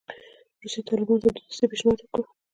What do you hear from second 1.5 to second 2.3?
پېشنهاد وکړ.